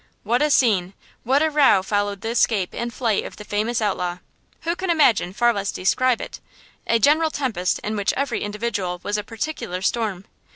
[0.23, 0.95] What a scene!
[1.23, 4.17] what a row followed the escape and flight of the famous outlaw!
[4.61, 9.23] Who could imagine, far less describe it!–a general tempest in which every individual was a
[9.23, 10.25] particular storm!